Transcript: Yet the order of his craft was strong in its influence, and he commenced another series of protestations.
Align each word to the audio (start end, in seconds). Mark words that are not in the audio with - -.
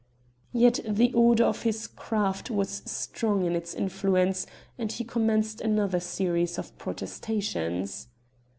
Yet 0.55 0.79
the 0.87 1.13
order 1.13 1.43
of 1.43 1.61
his 1.61 1.85
craft 1.85 2.49
was 2.49 2.81
strong 2.87 3.45
in 3.45 3.55
its 3.55 3.75
influence, 3.75 4.47
and 4.75 4.91
he 4.91 5.03
commenced 5.03 5.61
another 5.61 5.99
series 5.99 6.57
of 6.57 6.75
protestations. 6.79 8.07